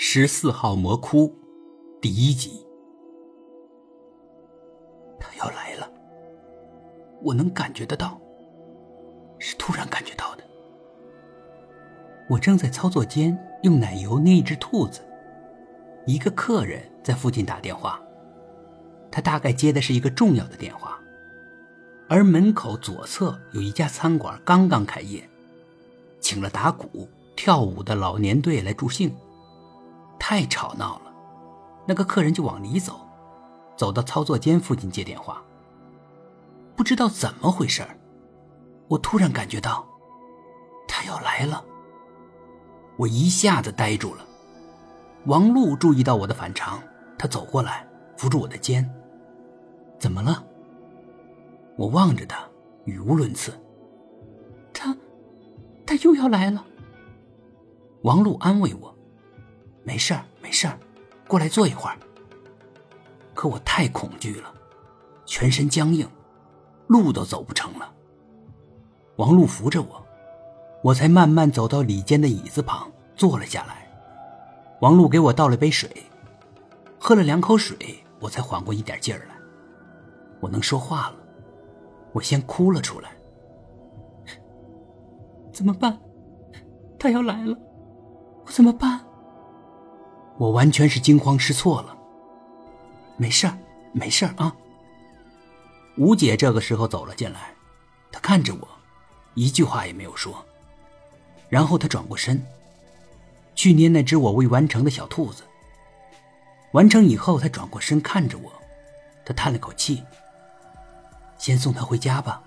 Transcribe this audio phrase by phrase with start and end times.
[0.00, 1.34] 十四号魔窟，
[2.00, 2.64] 第一集。
[5.18, 5.90] 他要来了，
[7.20, 8.16] 我能感觉得到，
[9.40, 10.44] 是突然感觉到的。
[12.30, 15.00] 我正在操作间用奶油捏一只兔子，
[16.06, 18.00] 一个客人在附近打电话，
[19.10, 20.96] 他大概接的是一个重要的电话，
[22.08, 25.28] 而门口左侧有一家餐馆刚刚开业，
[26.20, 29.12] 请了打鼓、跳舞的老年队来助兴，
[30.30, 31.12] 太吵闹了，
[31.86, 33.00] 那个客人就往里走，
[33.78, 35.42] 走到操作间附近接电话。
[36.76, 37.82] 不知道怎么回事
[38.88, 39.88] 我突然感觉到
[40.86, 41.64] 他要来了。
[42.98, 44.26] 我一下子呆住了。
[45.24, 46.78] 王璐注意到我的反常，
[47.18, 47.88] 他走过来
[48.18, 48.86] 扶住我的肩。
[49.98, 50.44] 怎么了？
[51.78, 52.46] 我望着他，
[52.84, 53.58] 语无伦次。
[54.74, 54.94] 他，
[55.86, 56.66] 他又要来了。
[58.02, 58.94] 王璐安慰我
[59.88, 60.78] ：“没事儿，没事儿，
[61.26, 61.96] 过来坐一会儿。”
[63.32, 64.52] 可我太恐惧了，
[65.24, 66.06] 全身僵硬，
[66.88, 67.90] 路都走不成了。
[69.16, 70.04] 王璐扶着我。
[70.84, 73.90] 我才慢慢走到里间的椅子旁坐了下来，
[74.80, 75.90] 王璐给我倒了杯水，
[77.00, 79.34] 喝了两口水，我才缓过一点劲儿来。
[80.38, 81.16] 我能说话了，
[82.12, 83.10] 我先哭了出来。
[85.50, 85.98] 怎么办？
[86.98, 87.56] 他要来了，
[88.44, 89.07] 我怎么办？
[90.38, 91.96] 我完全是惊慌失措了。
[93.16, 93.58] 没事儿，
[93.92, 94.54] 没事儿啊。
[95.96, 97.52] 吴姐这个时候走了进来，
[98.12, 98.68] 她看着我，
[99.34, 100.44] 一句话也没有说。
[101.48, 102.40] 然后她转过身，
[103.56, 105.42] 去捏那只我未完成的小兔子。
[106.72, 108.52] 完成以后，她转过身看着我，
[109.24, 110.04] 她叹了口气
[111.36, 112.40] ：“先送他回家吧。”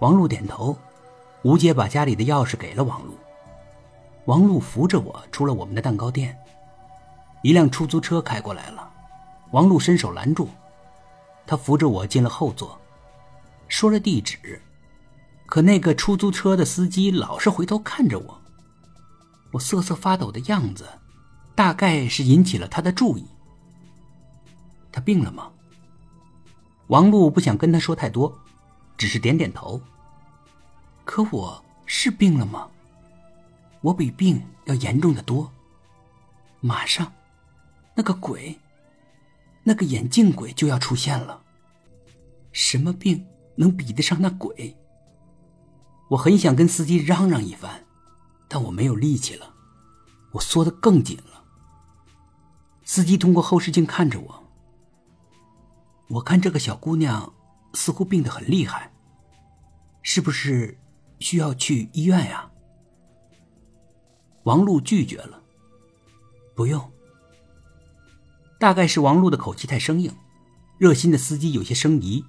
[0.00, 0.74] 王璐点头，
[1.42, 3.14] 吴姐把家里的钥匙给了王璐。
[4.24, 6.34] 王璐扶着我出了我们的蛋糕店。
[7.42, 8.88] 一辆出租车开过来了，
[9.50, 10.48] 王璐伸手拦住，
[11.46, 12.80] 他扶着我进了后座，
[13.68, 14.60] 说了地址。
[15.46, 18.40] 可那个出租车的司机老是回头看着我，
[19.50, 20.88] 我瑟瑟发抖的样子，
[21.54, 23.26] 大概是引起了他的注意。
[24.90, 25.50] 他病了吗？
[26.86, 28.32] 王璐不想跟他说太多，
[28.96, 29.80] 只是点点头。
[31.04, 32.68] 可我是病了吗？
[33.80, 35.50] 我比病要严重的多。
[36.60, 37.12] 马上，
[37.94, 38.58] 那个鬼，
[39.62, 41.42] 那个眼镜鬼就要出现了。
[42.52, 43.26] 什么病
[43.56, 44.76] 能比得上那鬼？
[46.10, 47.84] 我很想跟司机嚷嚷一番，
[48.48, 49.54] 但我没有力气了，
[50.32, 51.44] 我缩得更紧了。
[52.84, 54.44] 司机通过后视镜看着我，
[56.08, 57.32] 我看这个小姑娘
[57.72, 58.92] 似乎病得很厉害，
[60.02, 60.78] 是不是
[61.20, 62.50] 需要去医院呀？
[64.42, 65.42] 王璐拒绝了，
[66.54, 66.91] 不用。
[68.62, 70.14] 大概是王璐的口气太生硬，
[70.78, 72.24] 热心的司机有些生疑。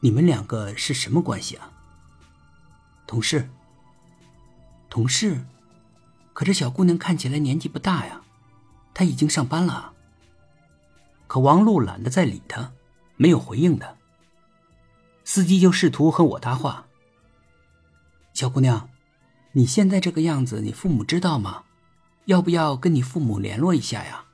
[0.00, 1.72] 你们两个是什么关系啊？
[3.06, 3.48] 同事，
[4.90, 5.46] 同事，
[6.34, 8.20] 可这小姑娘看起来年纪不大呀，
[8.92, 9.94] 她已经上班了。
[11.26, 12.72] 可王璐懒得再理她，
[13.16, 13.94] 没有回应她。
[15.24, 16.86] 司机就试图和我搭话
[18.34, 18.90] ：“小姑娘，
[19.52, 21.62] 你现在这个样子，你父母知道吗？
[22.26, 24.24] 要不要跟你父母联络一下呀？”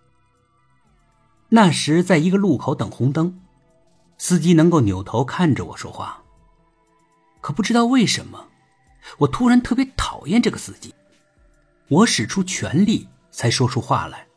[1.54, 3.38] 那时在一个路口等红灯，
[4.16, 6.24] 司机能够扭头看着我说话，
[7.42, 8.48] 可不知道为什么。
[9.18, 10.94] 我突然特别讨厌这个司机，
[11.88, 14.28] 我使出全力才说出话来。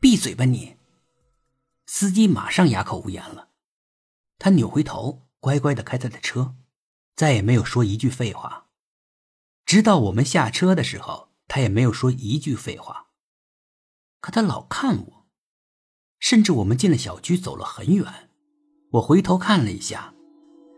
[0.00, 0.76] 闭嘴吧你！
[1.86, 3.50] 司机马上哑口无言了，
[4.40, 6.56] 他扭回头，乖乖的开他的车，
[7.14, 8.66] 再也没有说一句废话。
[9.64, 13.06] 直到我们下车的时候，他也没有说一句废话。
[14.20, 15.15] 可他老看我，
[16.28, 18.04] 甚至我们进了小区，走了很远，
[18.90, 20.12] 我回头看了一下，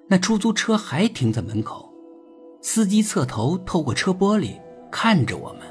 [0.06, 1.90] 那出租车还停在门口。
[2.60, 4.60] 司机侧头透过车玻璃
[4.92, 5.62] 看着我们。